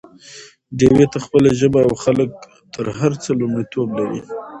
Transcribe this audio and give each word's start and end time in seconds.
ډيوې 0.77 1.05
ته 1.13 1.17
خپله 1.25 1.49
ژبه 1.59 1.79
او 1.87 1.93
خلک 2.03 2.29
تر 2.73 2.85
هر 2.99 3.11
څه 3.23 3.29
لومړيتوب 3.39 3.87
لري 3.99 4.21